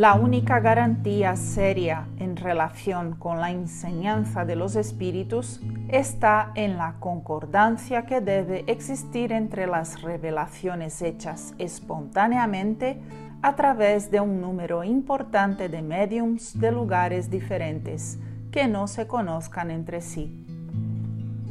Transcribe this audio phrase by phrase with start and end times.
[0.00, 6.94] La única garantía seria en relación con la enseñanza de los espíritus está en la
[7.00, 12.98] concordancia que debe existir entre las revelaciones hechas espontáneamente
[13.42, 18.18] a través de un número importante de mediums de lugares diferentes
[18.50, 20.46] que no se conozcan entre sí.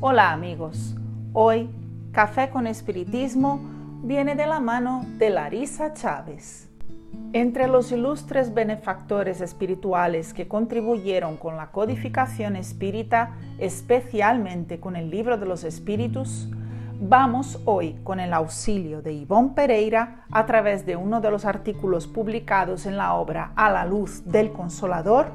[0.00, 0.96] Hola amigos,
[1.34, 1.68] hoy
[2.12, 3.60] Café con Espiritismo
[4.02, 6.67] viene de la mano de Larisa Chávez.
[7.34, 15.36] Entre los ilustres benefactores espirituales que contribuyeron con la codificación espírita, especialmente con el libro
[15.36, 16.48] de los espíritus,
[16.98, 22.06] vamos hoy con el auxilio de Ivonne Pereira a través de uno de los artículos
[22.06, 25.30] publicados en la obra A la luz del Consolador,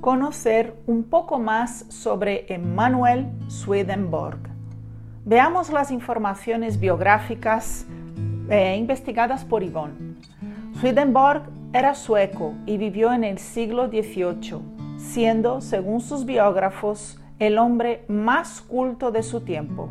[0.00, 4.40] conocer un poco más sobre Emmanuel Swedenborg.
[5.24, 7.86] Veamos las informaciones biográficas
[8.50, 10.16] eh, investigadas por Yvonne.
[10.80, 14.60] Swedenborg era sueco y vivió en el siglo XVIII,
[14.98, 19.88] siendo, según sus biógrafos, el hombre más culto de su tiempo.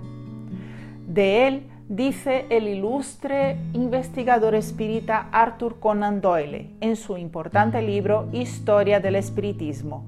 [1.08, 9.00] De él dice el ilustre investigador espírita Arthur Conan Doyle en su importante libro Historia
[9.00, 10.06] del Espiritismo.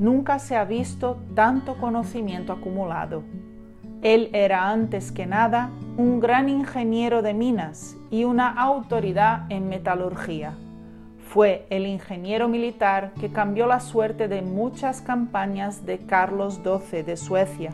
[0.00, 3.22] Nunca se ha visto tanto conocimiento acumulado.
[4.02, 10.54] Él era antes que nada un gran ingeniero de minas y una autoridad en metalurgia.
[11.28, 17.16] Fue el ingeniero militar que cambió la suerte de muchas campañas de Carlos XII de
[17.16, 17.72] Suecia.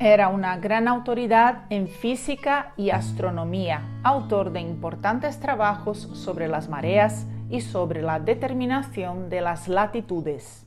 [0.00, 7.26] Era una gran autoridad en física y astronomía, autor de importantes trabajos sobre las mareas
[7.48, 10.66] y sobre la determinación de las latitudes.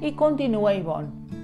[0.00, 1.37] Y continúa Yvonne.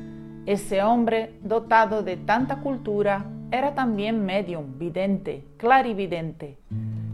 [0.46, 6.58] Ese hombre, dotado de tanta cultura, era también medium, vidente, clarividente.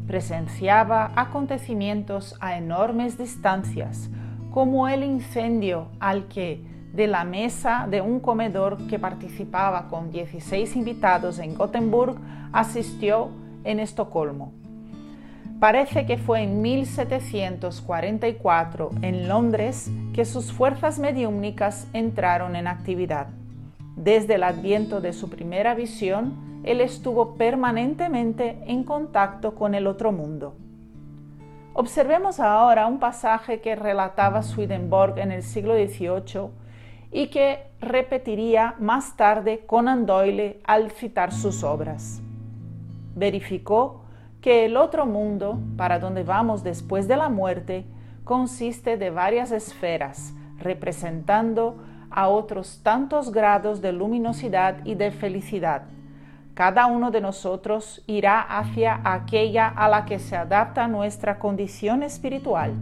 [0.09, 4.11] Presenciaba acontecimientos a enormes distancias,
[4.51, 6.61] como el incendio al que,
[6.93, 12.17] de la mesa de un comedor que participaba con 16 invitados en Gothenburg,
[12.53, 13.31] asistió
[13.63, 14.53] en Estocolmo.
[15.61, 23.27] Parece que fue en 1744 en Londres que sus fuerzas mediúmnicas entraron en actividad.
[23.95, 30.13] Desde el adviento de su primera visión, él estuvo permanentemente en contacto con el otro
[30.13, 30.55] mundo.
[31.75, 36.49] Observemos ahora un pasaje que relataba Swedenborg en el siglo XVIII
[37.13, 42.23] y que repetiría más tarde Conan Doyle al citar sus obras.
[43.15, 44.05] Verificó
[44.41, 47.85] que el otro mundo, para donde vamos después de la muerte,
[48.25, 51.77] consiste de varias esferas, representando
[52.11, 55.83] a otros tantos grados de luminosidad y de felicidad.
[56.55, 62.75] Cada uno de nosotros irá hacia aquella a la que se adapta nuestra condición espiritual.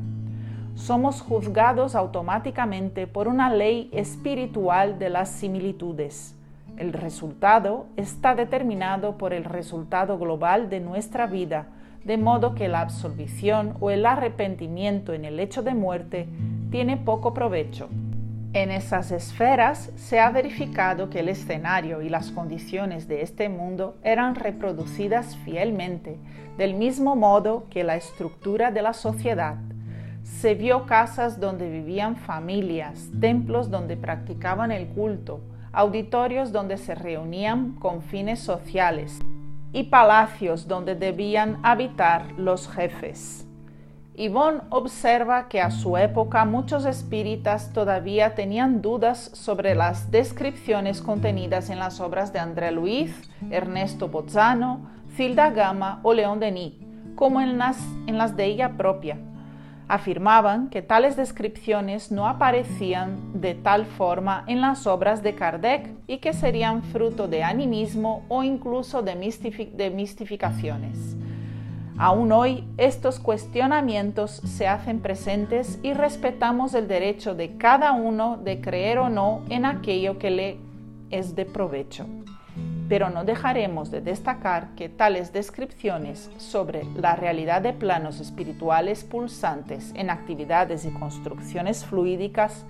[0.75, 6.38] Somos juzgados automáticamente por una ley espiritual de las similitudes.
[6.79, 11.67] El resultado está determinado por el resultado global de nuestra vida,
[12.05, 16.29] de modo que la absolvición o el arrepentimiento en el hecho de muerte
[16.71, 17.89] tiene poco provecho.
[18.53, 23.97] En esas esferas se ha verificado que el escenario y las condiciones de este mundo
[24.05, 26.17] eran reproducidas fielmente,
[26.59, 29.57] del mismo modo que la estructura de la sociedad.
[30.23, 35.41] Se vio casas donde vivían familias, templos donde practicaban el culto,
[35.73, 39.19] auditorios donde se reunían con fines sociales
[39.73, 43.47] y palacios donde debían habitar los jefes.
[44.19, 51.71] Yvonne observa que a su época muchos espíritas todavía tenían dudas sobre las descripciones contenidas
[51.71, 56.75] en las obras de André Luiz, Ernesto Bozzano, Cilda Gama o León Denis,
[57.15, 57.79] como en las,
[58.09, 59.19] en las de ella propia,
[59.89, 66.19] afirmaban que tales descripciones no aparecían de tal forma en las obras de Kardec y
[66.19, 69.17] que serían fruto de animismo o incluso de,
[69.91, 71.17] mistificaciones.
[71.97, 78.61] Aún hoy estos cuestionamientos se hacen presentes y respetamos el derecho de cada uno de
[78.61, 80.59] creer o no en aquello que le
[81.11, 82.07] es de provecho
[82.89, 89.93] pero no dejaremos de destacar que tales descripciones sobre la realidad de planos espirituales pulsantes
[89.95, 92.65] en actividades y construcciones fluídicas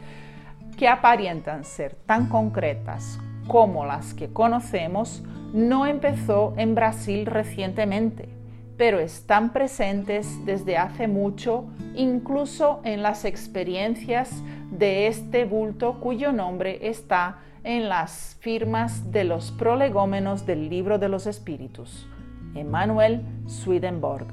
[0.76, 5.22] que aparentan ser tan concretas como las que conocemos
[5.52, 8.28] no empezó en Brasil recientemente,
[8.76, 14.30] pero están presentes desde hace mucho incluso en las experiencias
[14.70, 17.38] de este bulto cuyo nombre está
[17.68, 22.08] en las firmas de los prolegómenos del libro de los espíritus,
[22.54, 24.26] Emanuel Swedenborg.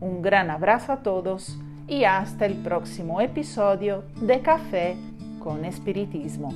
[0.00, 4.96] Un gran abrazo a todos y hasta el próximo episodio de Café
[5.40, 6.54] con Espiritismo.